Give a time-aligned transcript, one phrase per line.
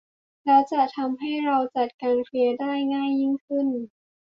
[0.45, 3.67] แล้วจะทำให้เราจัดการเคลียร์ได้ง่ายยิ่งขึ้น